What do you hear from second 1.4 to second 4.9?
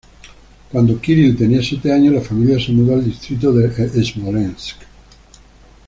siete años, la familia se mudó al distrito de Smolensk.